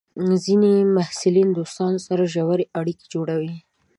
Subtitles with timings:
[0.43, 3.55] ځینې محصلین د دوستانو سره ژورې اړیکې جوړوي.